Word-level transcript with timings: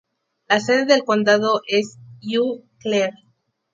La 0.49 0.59
sede 0.59 0.85
del 0.87 1.03
condado 1.03 1.61
es 1.67 1.99
Eau 2.23 2.63
Claire. 2.79 3.15